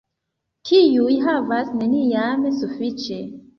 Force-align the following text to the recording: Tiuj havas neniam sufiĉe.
Tiuj 0.69 1.17
havas 1.27 1.71
neniam 1.83 2.51
sufiĉe. 2.65 3.23